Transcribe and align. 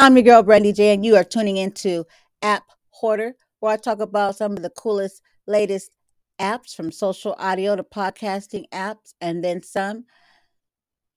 I'm 0.00 0.16
your 0.16 0.22
girl, 0.22 0.44
Brandy 0.44 0.72
J, 0.72 0.94
and 0.94 1.04
you 1.04 1.16
are 1.16 1.24
tuning 1.24 1.56
into 1.56 2.06
App 2.40 2.62
Hoarder, 2.90 3.34
where 3.58 3.72
I 3.72 3.76
talk 3.76 3.98
about 3.98 4.36
some 4.36 4.52
of 4.52 4.62
the 4.62 4.70
coolest, 4.70 5.22
latest 5.48 5.90
apps 6.40 6.72
from 6.72 6.92
social 6.92 7.34
audio 7.36 7.74
to 7.74 7.82
podcasting 7.82 8.68
apps 8.70 9.14
and 9.20 9.42
then 9.42 9.60
some. 9.60 10.04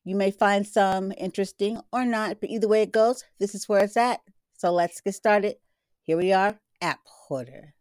You 0.03 0.15
may 0.15 0.31
find 0.31 0.65
some 0.65 1.13
interesting 1.15 1.79
or 1.93 2.05
not, 2.05 2.41
but 2.41 2.49
either 2.49 2.67
way 2.67 2.81
it 2.81 2.91
goes, 2.91 3.23
this 3.39 3.53
is 3.53 3.69
where 3.69 3.83
it's 3.83 3.97
at. 3.97 4.21
So 4.57 4.71
let's 4.71 4.99
get 4.99 5.13
started. 5.13 5.57
Here 6.01 6.17
we 6.17 6.33
are, 6.33 6.59
App 6.81 7.01
Hoarder. 7.05 7.75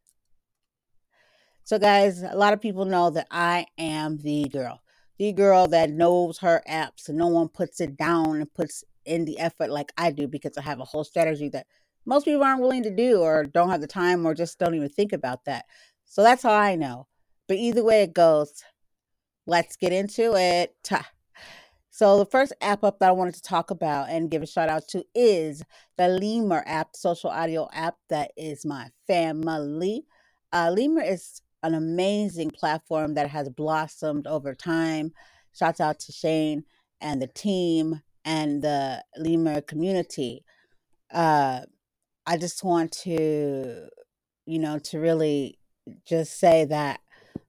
So, 1.65 1.79
guys, 1.79 2.23
a 2.23 2.37
lot 2.37 2.53
of 2.53 2.61
people 2.61 2.85
know 2.85 3.09
that 3.09 3.29
I 3.31 3.65
am 3.79 4.19
the 4.19 4.51
girl, 4.51 4.83
the 5.19 5.33
girl 5.33 5.67
that 5.69 5.89
knows 5.89 6.37
her 6.41 6.63
apps, 6.69 7.09
and 7.09 7.17
no 7.17 7.29
one 7.29 7.49
puts 7.49 7.81
it 7.81 7.97
down 7.97 8.37
and 8.37 8.53
puts 8.53 8.85
in 9.11 9.25
the 9.25 9.39
effort 9.39 9.71
like 9.71 9.93
I 9.99 10.13
do 10.13 10.29
because 10.29 10.57
I 10.57 10.63
have 10.63 10.81
a 10.81 10.85
whole 10.85 11.05
strategy 11.05 11.49
that 11.51 11.67
most 12.07 12.25
people 12.25 12.45
aren't 12.45 12.61
willing 12.61 12.85
to 12.85 12.95
do 12.95 13.21
or 13.21 13.45
don't 13.45 13.71
have 13.71 13.81
the 13.81 13.87
time 13.87 14.25
or 14.25 14.35
just 14.35 14.59
don't 14.59 14.75
even 14.75 14.89
think 14.89 15.13
about 15.13 15.45
that. 15.45 15.67
So 16.05 16.23
that's 16.23 16.43
how 16.45 16.55
I 16.55 16.77
know. 16.77 17.09
But 17.49 17.59
either 17.59 17.83
way 17.83 18.03
it 18.03 18.15
goes, 18.15 18.63
let's 19.47 19.77
get 19.77 19.93
into 19.93 20.35
it. 20.37 20.75
So 21.93 22.19
the 22.19 22.25
first 22.25 22.55
app 22.63 22.83
up 22.83 23.01
that 23.01 23.11
I 23.11 23.13
wanted 23.13 23.35
to 23.35 23.43
talk 23.43 23.71
about 23.71 24.09
and 24.09 24.31
give 24.31 24.43
a 24.43 24.47
shout 24.47 24.71
out 24.71 24.89
to 24.89 25.05
is 25.15 25.63
the 25.99 26.09
Lemur 26.09 26.63
app, 26.65 26.97
social 26.97 27.29
audio 27.29 27.69
app 27.75 27.97
that 28.09 28.31
is 28.39 28.65
my 28.65 28.89
family. 29.07 30.07
Uh, 30.53 30.73
Lemur 30.75 31.03
is 31.03 31.43
an 31.63 31.75
amazing 31.75 32.53
platform 32.53 33.15
that 33.15 33.29
has 33.29 33.51
blossomed 33.51 34.27
over 34.27 34.55
time. 34.55 35.13
Shouts 35.53 35.81
out 35.81 35.99
to 36.01 36.13
Shane 36.13 36.65
and 37.01 37.21
the 37.21 37.27
team 37.27 38.01
and 38.25 38.63
the 38.63 39.03
Lemur 39.17 39.61
community. 39.61 40.45
Uh, 41.13 41.61
I 42.27 42.37
just 42.37 42.63
want 42.63 42.93
to, 43.03 43.89
you 44.47 44.59
know, 44.59 44.79
to 44.79 44.99
really 44.99 45.59
just 46.07 46.39
say 46.39 46.65
that 46.67 47.01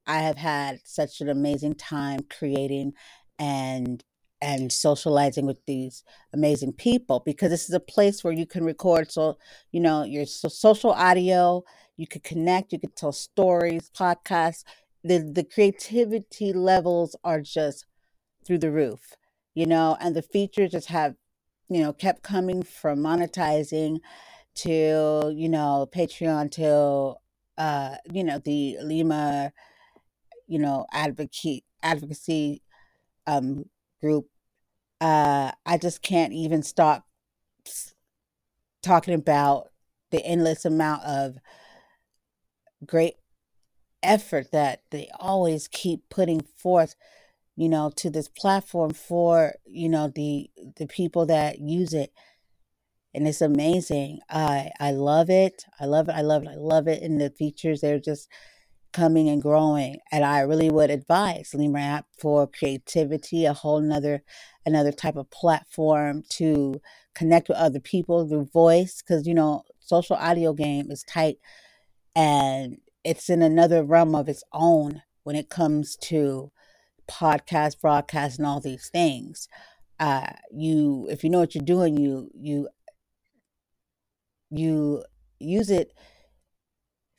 I 0.07 0.19
have 0.19 0.37
had 0.37 0.79
such 0.83 1.21
an 1.21 1.29
amazing 1.29 1.75
time 1.75 2.21
creating 2.29 2.93
and 3.37 4.03
and 4.43 4.71
socializing 4.71 5.45
with 5.45 5.63
these 5.67 6.03
amazing 6.33 6.73
people 6.73 7.21
because 7.23 7.51
this 7.51 7.69
is 7.69 7.75
a 7.75 7.79
place 7.79 8.23
where 8.23 8.33
you 8.33 8.47
can 8.47 8.63
record 8.63 9.11
so 9.11 9.37
you 9.71 9.79
know 9.79 10.03
your 10.03 10.25
so- 10.25 10.47
social 10.47 10.91
audio 10.91 11.63
you 11.95 12.07
could 12.07 12.23
connect 12.23 12.73
you 12.73 12.79
could 12.79 12.95
tell 12.95 13.11
stories 13.11 13.91
podcasts 13.95 14.63
the 15.03 15.19
the 15.19 15.43
creativity 15.43 16.51
levels 16.51 17.15
are 17.23 17.41
just 17.41 17.85
through 18.43 18.57
the 18.57 18.71
roof 18.71 19.13
you 19.53 19.65
know 19.65 19.97
and 19.99 20.15
the 20.15 20.21
features 20.21 20.71
just 20.71 20.87
have 20.87 21.15
you 21.69 21.81
know 21.81 21.93
kept 21.93 22.23
coming 22.23 22.63
from 22.63 22.99
monetizing 22.99 23.99
to 24.55 25.33
you 25.35 25.49
know 25.49 25.87
patreon 25.93 26.49
to 26.51 27.15
uh 27.57 27.95
you 28.11 28.23
know 28.23 28.39
the 28.39 28.77
Lemur 28.81 29.51
you 30.47 30.59
know 30.59 30.85
advocate 30.91 31.63
advocacy 31.83 32.61
um 33.27 33.65
group. 34.01 34.27
Uh 34.99 35.51
i 35.65 35.77
just 35.77 36.01
can't 36.01 36.33
even 36.33 36.63
stop 36.63 37.05
talking 38.81 39.13
about 39.13 39.69
the 40.11 40.23
endless 40.25 40.65
amount 40.65 41.03
of 41.03 41.37
great 42.85 43.15
effort 44.03 44.51
that 44.51 44.81
they 44.89 45.09
always 45.19 45.67
keep 45.67 46.09
putting 46.09 46.41
forth 46.41 46.95
you 47.55 47.69
know 47.69 47.91
to 47.97 48.09
this 48.09 48.27
platform 48.29 48.91
for 48.91 49.53
you 49.65 49.89
know 49.89 50.11
the 50.13 50.49
the 50.77 50.87
people 50.87 51.25
that 51.27 51.59
use 51.59 51.93
it. 51.93 52.11
And 53.13 53.27
it's 53.27 53.41
amazing. 53.41 54.19
I 54.29 54.71
i 54.79 54.91
love 54.91 55.29
it. 55.29 55.65
I 55.79 55.85
love 55.85 56.09
it. 56.09 56.15
I 56.15 56.21
love 56.21 56.43
it. 56.43 56.49
I 56.49 56.55
love 56.55 56.87
it. 56.87 57.03
And 57.03 57.19
the 57.19 57.29
features 57.29 57.81
they're 57.81 57.99
just 57.99 58.29
coming 58.93 59.29
and 59.29 59.41
growing. 59.41 59.97
And 60.11 60.25
i 60.25 60.41
really 60.41 60.69
would 60.69 60.89
advise 60.89 61.53
Lemur 61.53 61.79
app 61.79 62.05
for 62.19 62.47
creativity 62.47 63.45
a 63.45 63.53
whole 63.53 63.81
nother 63.81 64.23
another 64.65 64.91
type 64.91 65.15
of 65.15 65.29
platform 65.31 66.23
to 66.29 66.81
connect 67.15 67.49
with 67.49 67.57
other 67.57 67.79
people 67.79 68.27
through 68.27 68.45
voice 68.45 69.01
because 69.01 69.27
you 69.27 69.33
know 69.33 69.63
social 69.79 70.15
audio 70.15 70.53
game 70.53 70.89
is 70.91 71.03
tight 71.03 71.37
and 72.15 72.77
it's 73.03 73.29
in 73.29 73.41
another 73.41 73.83
realm 73.83 74.15
of 74.15 74.29
its 74.29 74.43
own 74.53 75.01
when 75.23 75.35
it 75.35 75.49
comes 75.49 75.95
to 75.95 76.51
podcast 77.09 77.79
broadcast 77.81 78.37
and 78.37 78.47
all 78.47 78.59
these 78.59 78.89
things 78.89 79.47
uh 79.99 80.31
you 80.51 81.07
if 81.09 81.23
you 81.23 81.29
know 81.29 81.39
what 81.39 81.55
you're 81.55 81.63
doing 81.63 81.97
you 81.97 82.29
you 82.33 82.67
you 84.49 85.03
use 85.39 85.69
it 85.69 85.93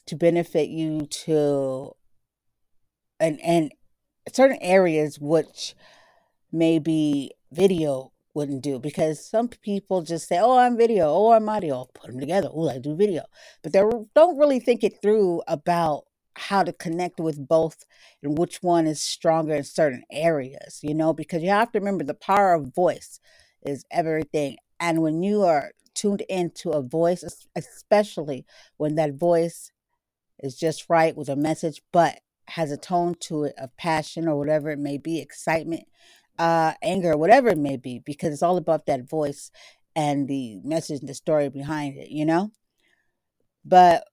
to 0.07 0.17
benefit 0.17 0.69
you 0.69 1.07
to 1.07 1.93
and 3.19 3.41
and 3.41 3.73
certain 4.33 4.59
areas 4.61 5.19
which 5.19 5.75
maybe 6.53 7.31
video 7.51 8.13
wouldn't 8.35 8.63
do 8.63 8.79
because 8.79 9.25
some 9.25 9.49
people 9.49 10.03
just 10.03 10.29
say 10.29 10.39
oh 10.39 10.59
i'm 10.59 10.77
video. 10.77 11.07
Oh 11.09 11.33
i'm 11.33 11.49
audio. 11.49 11.89
Put 11.95 12.11
them 12.11 12.21
together. 12.21 12.49
Oh 12.53 12.69
i 12.69 12.79
do 12.79 12.97
video. 12.97 13.25
But 13.63 13.73
they 13.73 13.83
don't 14.15 14.39
really 14.39 14.61
think 14.61 14.83
it 14.85 15.01
through 15.03 15.43
about 15.47 16.05
how 16.37 16.63
to 16.63 16.73
connect 16.73 17.21
with 17.21 17.47
both 17.47 17.85
and 18.23 18.39
which 18.39 18.63
one 18.63 18.87
is 18.87 19.01
stronger 19.01 19.55
in 19.55 19.65
certain 19.65 20.03
areas 20.11 20.81
you 20.83 20.95
know 20.95 21.13
because 21.13 21.43
you 21.43 21.51
have 21.51 21.71
to 21.73 21.79
remember 21.79 22.05
the 22.05 22.15
power 22.15 22.55
of 22.55 22.75
voice 22.75 23.21
is 23.65 23.85
everything 23.91 24.57
and 24.81 25.03
when 25.03 25.23
you 25.23 25.43
are 25.43 25.73
tuned 25.95 26.23
into 26.23 26.71
a 26.71 26.83
voice 26.83 27.23
es- 27.23 27.47
especially 27.55 28.45
when 28.77 28.95
that 28.95 29.15
voice 29.15 29.71
is 30.43 30.57
just 30.57 30.89
right 30.89 31.17
with 31.17 31.29
a 31.29 31.37
message, 31.37 31.83
but 31.93 32.21
has 32.49 32.71
a 32.71 32.77
tone 32.77 33.15
to 33.21 33.45
it 33.45 33.55
of 33.59 33.75
passion 33.77 34.29
or 34.29 34.37
whatever 34.37 34.71
it 34.71 34.79
may 34.79 34.99
be, 34.99 35.21
excitement, 35.21 35.85
uh, 36.39 36.73
anger, 36.83 37.17
whatever 37.17 37.49
it 37.49 37.59
may 37.59 37.77
be, 37.77 38.01
because 38.05 38.33
it's 38.33 38.43
all 38.43 38.57
about 38.57 38.87
that 38.87 39.09
voice 39.09 39.51
and 39.95 40.29
the 40.29 40.61
message 40.65 41.01
and 41.01 41.09
the 41.09 41.15
story 41.15 41.49
behind 41.49 41.97
it, 41.97 42.09
you 42.11 42.27
know? 42.27 42.51
But 43.65 44.05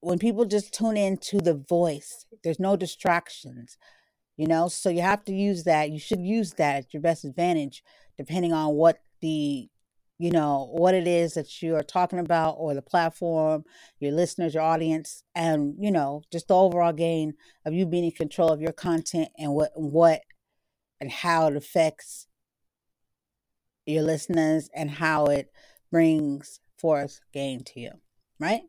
when 0.00 0.18
people 0.18 0.44
just 0.44 0.72
tune 0.72 0.96
into 0.96 1.38
the 1.38 1.54
voice, 1.54 2.26
there's 2.44 2.60
no 2.60 2.76
distractions, 2.76 3.76
you 4.36 4.46
know? 4.46 4.68
So 4.68 4.90
you 4.90 5.02
have 5.02 5.24
to 5.24 5.34
use 5.34 5.64
that. 5.64 5.90
You 5.90 5.98
should 5.98 6.20
use 6.20 6.52
that 6.54 6.76
at 6.76 6.94
your 6.94 7.02
best 7.02 7.24
advantage, 7.24 7.82
depending 8.16 8.52
on 8.52 8.74
what 8.74 9.00
the 9.20 9.68
you 10.18 10.32
know 10.32 10.68
what 10.72 10.94
it 10.94 11.06
is 11.06 11.34
that 11.34 11.62
you 11.62 11.76
are 11.76 11.82
talking 11.82 12.18
about 12.18 12.56
or 12.58 12.74
the 12.74 12.82
platform 12.82 13.64
your 14.00 14.12
listeners 14.12 14.54
your 14.54 14.62
audience 14.62 15.22
and 15.34 15.74
you 15.78 15.90
know 15.90 16.22
just 16.32 16.48
the 16.48 16.54
overall 16.54 16.92
gain 16.92 17.34
of 17.64 17.72
you 17.72 17.86
being 17.86 18.04
in 18.04 18.10
control 18.10 18.52
of 18.52 18.60
your 18.60 18.72
content 18.72 19.28
and 19.38 19.52
what 19.52 19.70
what 19.76 20.20
and 21.00 21.10
how 21.10 21.46
it 21.46 21.56
affects 21.56 22.26
your 23.86 24.02
listeners 24.02 24.68
and 24.74 24.90
how 24.90 25.26
it 25.26 25.50
brings 25.90 26.60
forth 26.78 27.20
gain 27.32 27.62
to 27.62 27.80
you 27.80 27.92
right 28.40 28.62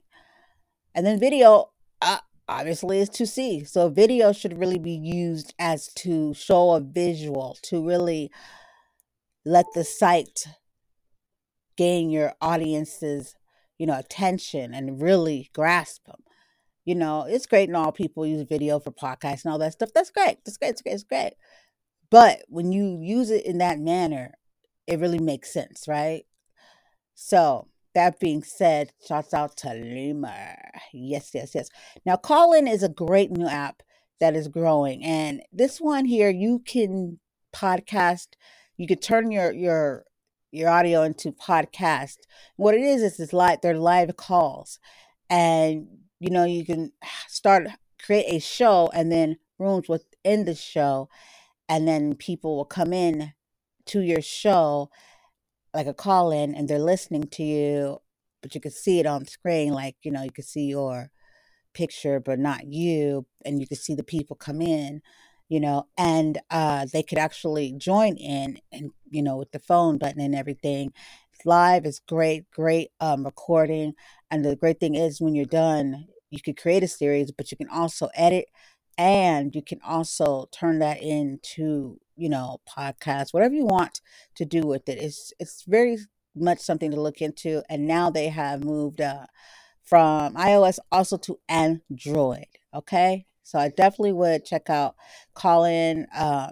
and 1.00 1.08
then 1.08 1.18
video 1.18 1.70
uh, 2.02 2.18
obviously 2.50 3.00
is 3.00 3.08
to 3.08 3.26
see. 3.26 3.64
So 3.64 3.88
video 3.88 4.34
should 4.34 4.60
really 4.60 4.80
be 4.80 4.92
used 4.92 5.54
as 5.58 5.88
to 5.94 6.34
show 6.34 6.72
a 6.72 6.82
visual 6.82 7.58
to 7.64 7.88
really 7.88 8.30
let 9.46 9.66
the 9.74 9.86
site 9.86 10.46
gain 11.78 12.10
your 12.10 12.34
audience's 12.42 13.38
you 13.78 13.88
know 13.88 13.98
attention 13.98 14.74
and 14.74 15.02
really 15.02 15.50
grasp 15.54 16.06
them 16.06 16.22
you 16.84 16.94
know 16.94 17.26
it's 17.26 17.46
great 17.46 17.70
and 17.70 17.78
all 17.78 17.94
people 17.94 18.26
use 18.26 18.42
video 18.42 18.78
for 18.82 18.92
podcasts 18.92 19.46
and 19.46 19.54
all 19.54 19.60
that 19.60 19.72
stuff. 19.72 19.92
That's 19.96 20.12
great. 20.12 20.40
That's 20.44 20.58
great. 20.58 20.72
It's 20.72 20.82
great. 20.82 20.96
It's 20.96 21.04
great. 21.04 21.34
But 22.10 22.40
when 22.50 22.74
you 22.74 23.00
use 23.02 23.30
it 23.30 23.46
in 23.46 23.60
that 23.60 23.80
manner 23.80 24.34
it 24.86 25.00
really 25.00 25.20
makes 25.20 25.54
sense 25.54 25.86
right? 25.88 26.26
So 27.16 27.70
that 27.96 28.20
being 28.20 28.44
said 28.44 28.92
shouts 29.06 29.34
out 29.34 29.58
to 29.58 29.74
lemur. 29.74 30.56
Yes 30.94 31.32
yes 31.34 31.56
yes. 31.56 31.70
Now 32.06 32.16
Callin 32.16 32.68
is 32.68 32.84
a 32.84 32.90
great 32.90 33.32
new 33.32 33.48
app 33.48 33.84
that 34.20 34.36
is 34.36 34.48
growing 34.48 35.04
and 35.04 35.42
this 35.52 35.80
one 35.80 36.06
here 36.06 36.30
you 36.30 36.60
can 36.60 37.20
podcast 37.56 38.28
you 38.78 38.88
could 38.88 39.02
turn 39.02 39.32
your 39.32 39.52
your 39.52 40.06
your 40.52 40.70
audio 40.70 41.04
into 41.04 41.32
podcast. 41.32 42.18
What 42.56 42.74
it 42.74 42.82
is 42.82 43.02
is 43.02 43.20
it's 43.20 43.34
live 43.34 43.60
they're 43.62 43.78
live 43.78 44.16
calls 44.16 44.80
and 45.30 45.88
you 46.20 46.30
know 46.30 46.46
you 46.46 46.66
can 46.66 46.92
start 47.28 47.68
create 48.04 48.26
a 48.28 48.40
show 48.40 48.90
and 48.94 49.12
then 49.12 49.38
rooms 49.58 49.90
within 49.90 50.46
the 50.46 50.56
show 50.56 51.10
and 51.68 51.88
then 51.88 52.16
people 52.16 52.56
will 52.56 52.66
come 52.66 52.94
in 52.94 53.34
to 53.86 54.02
your 54.02 54.22
show 54.22 54.90
like 55.74 55.88
a 55.88 55.94
call 55.94 56.32
in 56.32 56.56
and 56.56 56.68
they're 56.68 56.80
listening 56.80 57.24
to 57.24 57.44
you 57.44 58.00
but 58.42 58.56
you 58.56 58.62
can 58.62 58.72
see 58.72 59.00
it 59.00 59.06
on 59.06 59.26
screen 59.26 59.74
like 59.74 59.96
you 60.04 60.12
know 60.12 60.24
you 60.24 60.32
can 60.32 60.44
see 60.44 60.66
your 60.66 61.10
picture 61.74 62.20
but 62.20 62.40
not 62.40 62.68
you 62.68 63.26
and 63.46 63.60
you 63.60 63.68
can 63.68 63.78
see 63.78 63.94
the 63.94 64.04
people 64.04 64.36
come 64.36 64.62
in 64.62 65.02
you 65.48 65.60
know 65.60 65.88
and 65.98 66.40
uh 66.50 66.86
they 66.92 67.04
could 67.04 67.18
actually 67.18 67.72
join 67.78 68.16
in 68.18 68.58
and 68.72 68.92
you 69.10 69.22
know 69.22 69.38
with 69.38 69.52
the 69.52 69.60
phone 69.60 69.98
button 69.98 70.22
and 70.22 70.36
everything 70.36 70.92
live 71.46 71.86
is 71.86 72.00
great, 72.00 72.50
great 72.52 72.92
um, 73.00 73.26
recording. 73.26 73.94
And 74.32 74.44
the 74.44 74.56
great 74.56 74.80
thing 74.80 74.96
is, 74.96 75.22
when 75.22 75.36
you're 75.36 75.46
done, 75.46 76.08
you 76.30 76.42
could 76.42 76.58
create 76.58 76.84
a 76.84 76.88
series, 76.88 77.32
but 77.32 77.52
you 77.52 77.58
can 77.58 77.70
also 77.70 78.10
edit 78.14 78.46
and 78.98 79.56
you 79.56 79.62
can 79.62 79.80
also 79.86 80.48
turn 80.52 80.80
that 80.80 81.02
into 81.02 82.00
you 82.20 82.30
know 82.30 82.60
podcast 82.68 83.34
whatever 83.34 83.54
you 83.54 83.66
want 83.66 84.02
to 84.36 84.46
do 84.46 84.62
with 84.62 84.88
it 84.90 84.98
it's 85.02 85.34
it's 85.40 85.64
very 85.68 85.98
much 86.36 86.60
something 86.60 86.92
to 86.92 87.02
look 87.02 87.22
into 87.22 87.64
and 87.70 87.88
now 87.88 88.10
they 88.10 88.30
have 88.30 88.64
moved 88.64 89.02
uh, 89.02 89.26
from 89.84 90.34
ios 90.36 90.80
also 90.92 91.18
to 91.18 91.40
android 91.48 92.46
okay 92.74 93.26
so 93.44 93.58
i 93.58 93.70
definitely 93.70 94.14
would 94.14 94.46
check 94.46 94.70
out 94.70 94.96
Callin 95.36 96.06
uh, 96.16 96.50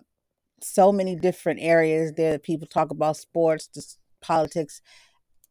so 0.61 0.91
many 0.91 1.15
different 1.15 1.59
areas 1.61 2.13
there 2.13 2.31
that 2.31 2.43
people 2.43 2.67
talk 2.67 2.89
about 2.91 3.17
sports 3.17 3.67
just 3.67 3.99
politics 4.21 4.81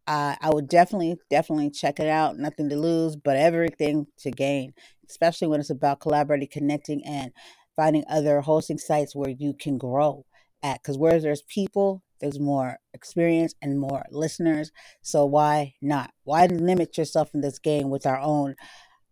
uh, 0.07 0.37
I 0.41 0.51
would 0.51 0.69
definitely, 0.69 1.17
definitely 1.31 1.71
check 1.71 1.99
it 1.99 2.09
out. 2.09 2.39
Nothing 2.39 2.69
to 2.69 2.77
lose, 2.77 3.17
but 3.17 3.37
everything 3.37 4.07
to 4.19 4.31
gain, 4.31 4.73
especially 5.09 5.49
when 5.49 5.61
it's 5.61 5.71
about 5.71 6.01
collaborating, 6.01 6.49
connecting, 6.49 7.05
and 7.05 7.33
finding 7.77 8.05
other 8.09 8.41
hosting 8.41 8.79
sites 8.79 9.15
where 9.15 9.31
you 9.31 9.55
can 9.55 9.79
grow 9.79 10.25
at. 10.63 10.83
Because 10.83 10.99
where 10.99 11.21
there's 11.21 11.43
people, 11.43 12.03
there's 12.21 12.41
more 12.41 12.79
experience 12.95 13.55
and 13.63 13.79
more 13.79 14.05
listeners. 14.11 14.73
So 15.03 15.25
why 15.27 15.75
not? 15.81 16.13
Why 16.25 16.47
limit 16.47 16.99
yourself 16.99 17.31
in 17.35 17.43
this 17.43 17.59
game 17.59 17.91
with 17.91 18.07
our 18.07 18.19
own 18.19 18.57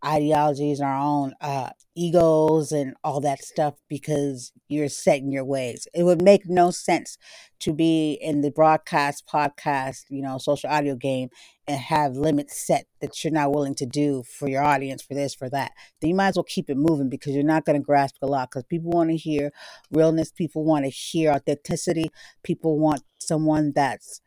ideologies, 0.04 0.80
our 0.80 0.96
own 0.96 1.32
uh, 1.40 1.70
egos, 1.94 2.72
and 2.72 2.94
all 3.02 3.20
that 3.20 3.42
stuff 3.42 3.74
because 3.88 4.52
you're 4.68 4.88
set 4.88 5.18
in 5.18 5.32
your 5.32 5.44
ways. 5.44 5.86
It 5.94 6.02
would 6.04 6.22
make 6.22 6.48
no 6.48 6.70
sense 6.70 7.16
to 7.60 7.72
be 7.72 8.18
in 8.20 8.42
the 8.42 8.50
broadcast, 8.50 9.24
podcast, 9.26 10.04
you 10.10 10.22
know, 10.22 10.38
social 10.38 10.70
audio 10.70 10.94
game 10.94 11.30
and 11.66 11.78
have 11.78 12.16
limits 12.16 12.66
set 12.66 12.86
that 13.00 13.24
you're 13.24 13.32
not 13.32 13.52
willing 13.52 13.74
to 13.76 13.86
do 13.86 14.22
for 14.22 14.48
your 14.48 14.62
audience, 14.62 15.02
for 15.02 15.14
this, 15.14 15.34
for 15.34 15.48
that. 15.48 15.72
Then 16.00 16.10
you 16.10 16.16
might 16.16 16.28
as 16.28 16.36
well 16.36 16.44
keep 16.44 16.68
it 16.68 16.76
moving 16.76 17.08
because 17.08 17.32
you're 17.32 17.42
not 17.42 17.64
going 17.64 17.80
to 17.80 17.84
grasp 17.84 18.16
a 18.22 18.26
lot 18.26 18.50
because 18.50 18.64
people 18.64 18.90
want 18.90 19.10
to 19.10 19.16
hear 19.16 19.50
realness, 19.90 20.30
people 20.30 20.64
want 20.64 20.84
to 20.84 20.90
hear 20.90 21.32
authenticity, 21.32 22.10
people 22.42 22.78
want 22.78 23.02
someone 23.18 23.72
that's 23.74 24.20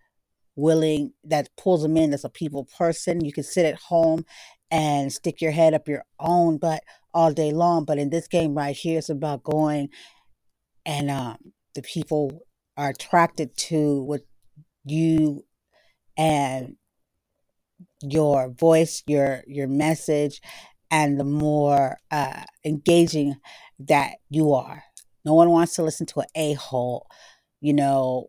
willing 0.57 1.13
that 1.23 1.49
pulls 1.55 1.83
them 1.83 1.95
in 1.95 2.09
that's 2.09 2.25
a 2.25 2.29
people 2.29 2.67
person 2.77 3.23
you 3.23 3.31
can 3.31 3.43
sit 3.43 3.65
at 3.65 3.75
home 3.75 4.25
and 4.69 5.13
stick 5.13 5.39
your 5.39 5.51
head 5.51 5.73
up 5.73 5.87
your 5.87 6.03
own 6.19 6.57
butt 6.57 6.83
all 7.13 7.31
day 7.31 7.51
long. 7.51 7.85
But 7.85 7.99
in 7.99 8.09
this 8.09 8.27
game 8.27 8.53
right 8.55 8.75
here, 8.75 8.97
it's 8.97 9.09
about 9.09 9.43
going 9.43 9.89
and 10.85 11.09
um, 11.11 11.37
the 11.75 11.81
people 11.81 12.41
are 12.75 12.89
attracted 12.89 13.55
to 13.57 14.01
what 14.03 14.21
you 14.85 15.45
and 16.17 16.75
your 18.01 18.49
voice, 18.49 19.03
your 19.07 19.43
your 19.47 19.67
message, 19.67 20.41
and 20.89 21.19
the 21.19 21.23
more 21.23 21.97
uh, 22.11 22.43
engaging 22.65 23.35
that 23.79 24.15
you 24.29 24.53
are. 24.53 24.83
No 25.25 25.33
one 25.33 25.49
wants 25.49 25.75
to 25.75 25.83
listen 25.83 26.05
to 26.07 26.21
an 26.21 26.27
a 26.35 26.53
hole, 26.53 27.07
you 27.59 27.73
know, 27.73 28.27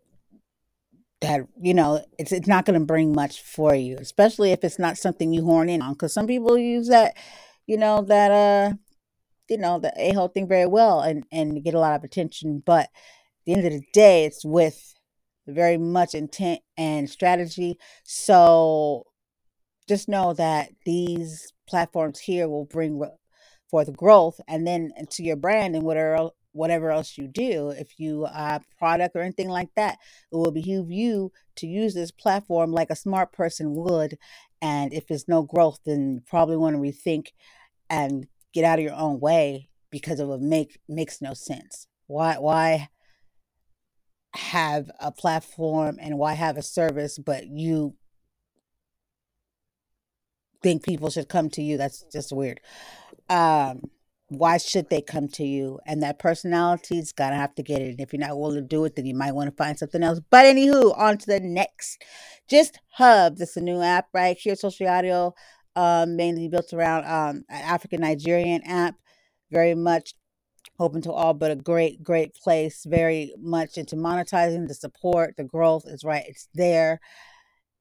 that 1.20 1.40
you 1.60 1.74
know 1.74 2.04
it's 2.18 2.32
it's 2.32 2.48
not 2.48 2.64
going 2.64 2.78
to 2.78 2.84
bring 2.84 3.12
much 3.12 3.42
for 3.42 3.74
you 3.74 3.96
especially 3.98 4.52
if 4.52 4.62
it's 4.62 4.78
not 4.78 4.96
something 4.96 5.32
you 5.32 5.44
horn 5.44 5.68
in 5.68 5.82
on 5.82 5.92
because 5.92 6.14
some 6.14 6.26
people 6.26 6.56
use 6.56 6.88
that 6.88 7.16
you 7.66 7.76
know 7.76 8.02
that 8.02 8.30
uh 8.30 8.72
you 9.48 9.58
know 9.58 9.80
the 9.80 9.92
a-hole 9.96 10.28
thing 10.28 10.46
very 10.46 10.66
well 10.66 11.00
and 11.00 11.24
and 11.32 11.64
get 11.64 11.74
a 11.74 11.80
lot 11.80 11.96
of 11.96 12.04
attention 12.04 12.62
but 12.64 12.84
at 12.84 12.90
the 13.46 13.52
end 13.54 13.66
of 13.66 13.72
the 13.72 13.82
day 13.92 14.24
it's 14.24 14.44
with 14.44 14.94
very 15.48 15.78
much 15.78 16.14
intent 16.14 16.60
and 16.76 17.08
strategy. 17.08 17.78
So 18.04 19.04
just 19.88 20.08
know 20.08 20.34
that 20.34 20.70
these 20.84 21.52
platforms 21.66 22.20
here 22.20 22.48
will 22.48 22.66
bring 22.66 23.02
forth 23.70 23.96
growth 23.96 24.40
and 24.46 24.66
then 24.66 24.92
to 25.10 25.22
your 25.22 25.36
brand 25.36 25.74
and 25.74 25.84
whatever 25.84 26.30
whatever 26.52 26.90
else 26.90 27.16
you 27.16 27.28
do, 27.28 27.70
if 27.70 27.98
you 27.98 28.24
have 28.24 28.64
product 28.78 29.14
or 29.14 29.20
anything 29.20 29.48
like 29.48 29.70
that, 29.76 29.98
it 30.32 30.36
will 30.36 30.50
behoove 30.50 30.90
you 30.90 31.32
to 31.56 31.66
use 31.66 31.94
this 31.94 32.10
platform 32.10 32.72
like 32.72 32.90
a 32.90 32.96
smart 32.96 33.32
person 33.32 33.74
would. 33.74 34.18
And 34.60 34.92
if 34.92 35.06
there's 35.06 35.28
no 35.28 35.42
growth, 35.42 35.80
then 35.84 36.14
you 36.14 36.22
probably 36.26 36.56
want 36.56 36.74
to 36.76 36.80
rethink 36.80 37.28
and 37.90 38.26
get 38.52 38.64
out 38.64 38.78
of 38.78 38.84
your 38.84 38.94
own 38.94 39.20
way 39.20 39.68
because 39.90 40.20
it 40.20 40.26
would 40.26 40.42
make 40.42 40.78
makes 40.88 41.20
no 41.22 41.34
sense. 41.34 41.86
Why 42.06 42.36
why 42.38 42.88
have 44.34 44.90
a 45.00 45.10
platform 45.10 45.98
and 46.00 46.18
why 46.18 46.34
have 46.34 46.56
a 46.56 46.62
service 46.62 47.18
but 47.18 47.46
you 47.46 47.94
think 50.62 50.82
people 50.82 51.10
should 51.10 51.28
come 51.28 51.50
to 51.50 51.62
you? 51.62 51.76
That's 51.76 52.04
just 52.12 52.32
weird. 52.32 52.60
Um 53.28 53.90
why 54.28 54.58
should 54.58 54.90
they 54.90 55.00
come 55.00 55.28
to 55.28 55.44
you? 55.44 55.80
And 55.86 56.02
that 56.02 56.18
personality's 56.18 57.12
gotta 57.12 57.36
have 57.36 57.54
to 57.54 57.62
get 57.62 57.80
it. 57.80 57.90
And 57.90 58.00
if 58.00 58.12
you're 58.12 58.20
not 58.20 58.38
willing 58.38 58.56
to 58.56 58.62
do 58.62 58.84
it, 58.84 58.94
then 58.94 59.06
you 59.06 59.14
might 59.14 59.32
want 59.32 59.50
to 59.50 59.56
find 59.56 59.78
something 59.78 60.02
else. 60.02 60.20
But 60.30 60.44
anywho, 60.44 60.96
on 60.98 61.18
to 61.18 61.26
the 61.26 61.40
next. 61.40 62.02
Just 62.48 62.78
Hub. 62.92 63.36
This 63.36 63.50
is 63.50 63.56
a 63.58 63.60
new 63.62 63.80
app 63.80 64.08
right 64.12 64.36
here, 64.38 64.54
social 64.54 64.88
audio, 64.88 65.34
um, 65.76 66.16
mainly 66.16 66.48
built 66.48 66.72
around 66.72 67.04
um, 67.04 67.44
an 67.48 67.62
African 67.62 68.00
Nigerian 68.00 68.62
app. 68.64 68.96
Very 69.50 69.74
much 69.74 70.14
open 70.78 71.00
to 71.02 71.12
all, 71.12 71.32
but 71.34 71.50
a 71.50 71.56
great, 71.56 72.02
great 72.02 72.34
place. 72.34 72.84
Very 72.86 73.32
much 73.38 73.78
into 73.78 73.96
monetizing 73.96 74.68
the 74.68 74.74
support, 74.74 75.36
the 75.36 75.44
growth 75.44 75.84
is 75.86 76.04
right. 76.04 76.24
It's 76.28 76.48
there 76.54 77.00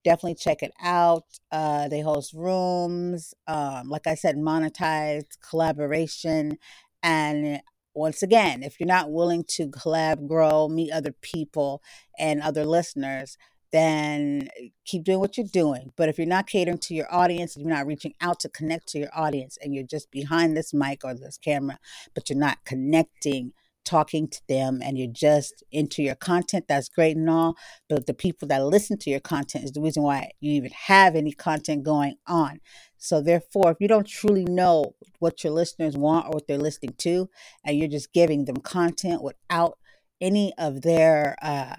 definitely 0.03 0.35
check 0.35 0.63
it 0.63 0.71
out. 0.81 1.25
Uh, 1.51 1.87
they 1.87 2.01
host 2.01 2.33
rooms, 2.33 3.33
um, 3.47 3.89
like 3.89 4.07
I 4.07 4.15
said, 4.15 4.35
monetized 4.37 5.39
collaboration. 5.47 6.57
And 7.03 7.61
once 7.93 8.21
again, 8.21 8.63
if 8.63 8.79
you're 8.79 8.87
not 8.87 9.11
willing 9.11 9.43
to 9.49 9.67
collab, 9.69 10.27
grow, 10.27 10.67
meet 10.67 10.91
other 10.91 11.13
people 11.21 11.81
and 12.17 12.41
other 12.41 12.65
listeners, 12.65 13.37
then 13.71 14.47
keep 14.85 15.03
doing 15.03 15.19
what 15.19 15.37
you're 15.37 15.45
doing. 15.45 15.91
But 15.97 16.07
if 16.07 16.17
you're 16.17 16.27
not 16.27 16.47
catering 16.47 16.77
to 16.79 16.93
your 16.93 17.13
audience, 17.13 17.57
you're 17.57 17.67
not 17.67 17.85
reaching 17.85 18.13
out 18.21 18.39
to 18.41 18.49
connect 18.49 18.87
to 18.89 18.99
your 18.99 19.09
audience, 19.13 19.57
and 19.61 19.73
you're 19.73 19.83
just 19.83 20.09
behind 20.11 20.55
this 20.55 20.73
mic 20.73 21.03
or 21.03 21.13
this 21.13 21.37
camera, 21.37 21.77
but 22.13 22.29
you're 22.29 22.39
not 22.39 22.59
connecting 22.65 23.51
talking 23.87 24.27
to 24.27 24.41
them 24.47 24.79
and 24.83 24.97
you're 24.97 25.07
just 25.07 25.63
into 25.71 26.03
your 26.03 26.15
content, 26.15 26.65
that's 26.67 26.89
great 26.89 27.15
and 27.15 27.29
all. 27.29 27.55
But 27.89 28.05
the 28.05 28.13
people 28.13 28.47
that 28.49 28.65
listen 28.65 28.97
to 28.99 29.09
your 29.09 29.19
content 29.19 29.63
is 29.63 29.71
the 29.71 29.81
reason 29.81 30.03
why 30.03 30.31
you 30.39 30.51
even 30.51 30.71
have 30.71 31.15
any 31.15 31.31
content 31.31 31.83
going 31.83 32.15
on. 32.27 32.59
So, 32.97 33.21
therefore, 33.21 33.71
if 33.71 33.77
you 33.79 33.87
don't 33.87 34.07
truly 34.07 34.45
know 34.45 34.95
what 35.19 35.43
your 35.43 35.53
listeners 35.53 35.95
want 35.95 36.27
or 36.27 36.31
what 36.31 36.47
they're 36.47 36.57
listening 36.57 36.95
to, 36.99 37.29
and 37.63 37.77
you're 37.77 37.87
just 37.87 38.11
giving 38.13 38.45
them 38.45 38.57
content 38.57 39.23
without 39.23 39.77
any 40.19 40.53
of 40.57 40.81
their, 40.81 41.35
uh, 41.41 41.75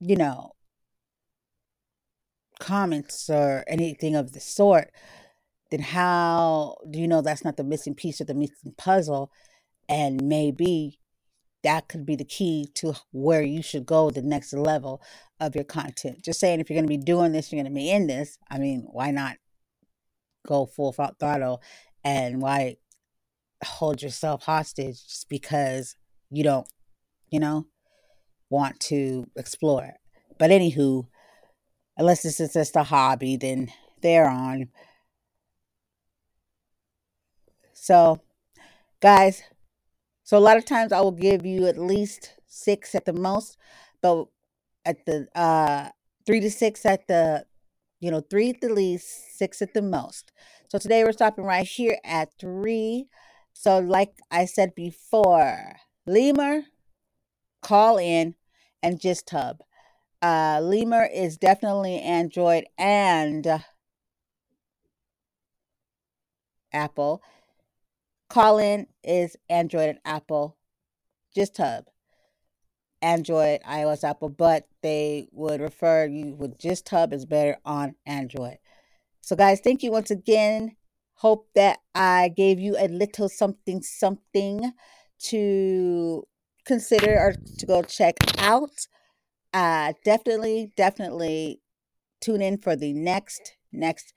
you 0.00 0.16
know, 0.16 0.52
comments 2.60 3.28
or 3.28 3.64
anything 3.66 4.14
of 4.14 4.32
the 4.32 4.40
sort, 4.40 4.90
then 5.70 5.80
how 5.80 6.76
do 6.90 6.98
you 6.98 7.08
know 7.08 7.22
that's 7.22 7.44
not 7.44 7.56
the 7.56 7.64
missing 7.64 7.94
piece 7.94 8.20
of 8.20 8.26
the 8.26 8.34
missing 8.34 8.74
puzzle? 8.76 9.30
And 9.92 10.26
maybe 10.26 10.98
that 11.62 11.86
could 11.86 12.06
be 12.06 12.16
the 12.16 12.24
key 12.24 12.66
to 12.76 12.94
where 13.12 13.42
you 13.42 13.62
should 13.62 13.84
go 13.84 14.08
the 14.08 14.22
next 14.22 14.54
level 14.54 15.02
of 15.38 15.54
your 15.54 15.64
content. 15.64 16.24
Just 16.24 16.40
saying, 16.40 16.60
if 16.60 16.70
you're 16.70 16.76
going 16.76 16.88
to 16.88 16.88
be 16.88 16.96
doing 16.96 17.32
this, 17.32 17.52
you're 17.52 17.62
going 17.62 17.70
to 17.70 17.78
be 17.78 17.90
in 17.90 18.06
this. 18.06 18.38
I 18.50 18.56
mean, 18.56 18.86
why 18.90 19.10
not 19.10 19.36
go 20.48 20.64
full 20.64 20.92
throttle 20.92 21.60
and 22.02 22.40
why 22.40 22.78
hold 23.62 24.00
yourself 24.00 24.44
hostage 24.44 25.06
just 25.06 25.28
because 25.28 25.94
you 26.30 26.42
don't, 26.42 26.66
you 27.28 27.38
know, 27.38 27.66
want 28.48 28.80
to 28.80 29.26
explore? 29.36 29.92
But 30.38 30.50
anywho, 30.50 31.06
unless 31.98 32.22
this 32.22 32.40
is 32.40 32.54
just 32.54 32.76
a 32.76 32.82
hobby, 32.82 33.36
then 33.36 33.70
they're 34.00 34.26
on. 34.26 34.70
So, 37.74 38.22
guys, 38.98 39.42
so 40.32 40.38
a 40.38 40.40
lot 40.40 40.56
of 40.56 40.64
times 40.64 40.92
I 40.92 41.02
will 41.02 41.12
give 41.12 41.44
you 41.44 41.66
at 41.66 41.76
least 41.76 42.32
six 42.46 42.94
at 42.94 43.04
the 43.04 43.12
most, 43.12 43.58
but 44.00 44.28
at 44.82 45.04
the 45.04 45.28
uh 45.38 45.90
three 46.24 46.40
to 46.40 46.50
six 46.50 46.86
at 46.86 47.06
the 47.06 47.44
you 48.00 48.10
know, 48.10 48.22
three 48.22 48.48
at 48.48 48.62
the 48.62 48.72
least, 48.72 49.36
six 49.36 49.60
at 49.60 49.74
the 49.74 49.82
most. 49.82 50.32
So 50.68 50.78
today 50.78 51.04
we're 51.04 51.12
stopping 51.12 51.44
right 51.44 51.66
here 51.66 51.98
at 52.02 52.30
three. 52.40 53.08
So 53.52 53.78
like 53.78 54.14
I 54.30 54.46
said 54.46 54.74
before, 54.74 55.74
Lemur, 56.06 56.62
Callin, 57.60 58.34
and 58.82 58.98
GistHub. 58.98 59.58
Uh, 60.22 60.60
Lemur 60.62 61.10
is 61.12 61.36
definitely 61.36 62.00
Android 62.00 62.64
and 62.78 63.62
Apple. 66.72 67.22
Callin 68.32 68.86
is 69.04 69.36
Android 69.50 69.90
and 69.90 69.98
Apple. 70.06 70.56
GistHub. 71.36 71.84
Android, 73.02 73.60
iOS, 73.68 74.08
Apple, 74.08 74.30
but 74.30 74.66
they 74.80 75.28
would 75.32 75.60
refer 75.60 76.06
you 76.06 76.34
with 76.34 76.56
GistHub 76.56 77.12
is 77.12 77.26
better 77.26 77.58
on 77.66 77.94
Android. 78.06 78.56
So, 79.20 79.36
guys, 79.36 79.60
thank 79.60 79.82
you 79.82 79.90
once 79.90 80.10
again. 80.10 80.76
Hope 81.16 81.50
that 81.54 81.80
I 81.94 82.32
gave 82.34 82.58
you 82.58 82.74
a 82.78 82.88
little 82.88 83.28
something, 83.28 83.82
something 83.82 84.72
to 85.24 86.22
consider 86.64 87.18
or 87.18 87.34
to 87.58 87.66
go 87.66 87.82
check 87.82 88.16
out. 88.38 88.86
Uh, 89.52 89.92
definitely, 90.06 90.72
definitely 90.74 91.60
tune 92.22 92.40
in 92.40 92.56
for 92.56 92.76
the 92.76 92.94
next 92.94 93.56
next 93.72 94.14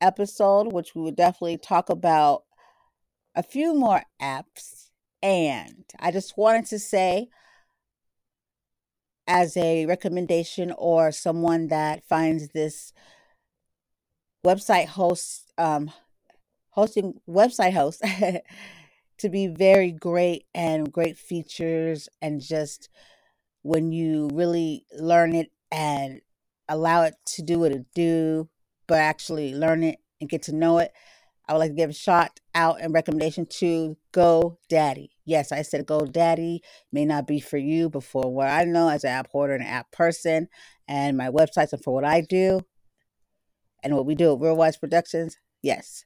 episode, 0.00 0.72
which 0.72 0.94
we 0.94 1.02
will 1.02 1.10
definitely 1.10 1.58
talk 1.58 1.90
about 1.90 2.44
a 3.36 3.42
few 3.42 3.74
more 3.74 4.02
apps. 4.20 4.88
And 5.22 5.84
I 6.00 6.10
just 6.10 6.36
wanted 6.36 6.66
to 6.66 6.78
say, 6.78 7.28
as 9.28 9.56
a 9.56 9.86
recommendation 9.86 10.72
or 10.76 11.12
someone 11.12 11.68
that 11.68 12.06
finds 12.08 12.48
this 12.48 12.92
website 14.44 14.86
host 14.86 15.52
um, 15.58 15.90
hosting 16.70 17.20
website 17.28 17.72
host 17.72 18.04
to 19.18 19.28
be 19.28 19.48
very 19.48 19.90
great 19.90 20.44
and 20.54 20.92
great 20.92 21.16
features 21.16 22.08
and 22.22 22.40
just 22.40 22.88
when 23.62 23.90
you 23.90 24.30
really 24.32 24.84
learn 24.96 25.34
it 25.34 25.50
and 25.72 26.20
allow 26.68 27.02
it 27.02 27.14
to 27.24 27.42
do 27.42 27.58
what 27.58 27.72
it 27.72 27.86
do 27.94 28.48
but 28.86 28.98
actually 28.98 29.52
learn 29.52 29.82
it 29.82 29.98
and 30.20 30.30
get 30.30 30.42
to 30.42 30.54
know 30.54 30.78
it 30.78 30.92
i 31.48 31.52
would 31.52 31.58
like 31.60 31.70
to 31.70 31.76
give 31.76 31.90
a 31.90 31.94
shout 31.94 32.40
out 32.54 32.80
and 32.80 32.94
recommendation 32.94 33.46
to 33.46 33.96
Go 34.12 34.58
Daddy. 34.68 35.10
yes 35.24 35.52
i 35.52 35.62
said 35.62 35.86
GoDaddy 35.86 36.60
may 36.92 37.04
not 37.04 37.26
be 37.26 37.40
for 37.40 37.58
you 37.58 37.88
but 37.90 38.04
for 38.04 38.32
what 38.32 38.48
i 38.48 38.64
know 38.64 38.88
as 38.88 39.04
an 39.04 39.10
app 39.10 39.28
hoarder 39.30 39.54
and 39.54 39.62
an 39.62 39.68
app 39.68 39.90
person 39.92 40.48
and 40.88 41.16
my 41.16 41.28
websites 41.28 41.72
and 41.72 41.82
for 41.82 41.94
what 41.94 42.04
i 42.04 42.20
do 42.20 42.60
and 43.86 43.94
what 43.94 44.06
we 44.06 44.16
do 44.16 44.32
at 44.32 44.40
Real 44.40 44.56
Wise 44.56 44.76
Productions, 44.76 45.38
yes, 45.62 46.04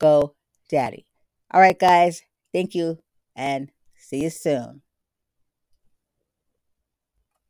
go 0.00 0.34
daddy. 0.68 1.06
All 1.52 1.60
right, 1.60 1.78
guys, 1.78 2.22
thank 2.52 2.74
you 2.74 2.98
and 3.36 3.70
see 3.96 4.24
you 4.24 4.30
soon. 4.30 4.82